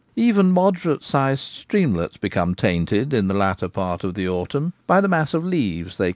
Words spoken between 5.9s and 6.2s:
d d5